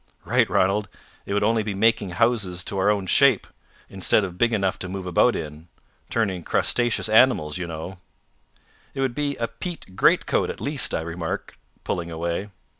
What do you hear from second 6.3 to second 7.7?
crustaceous animals, you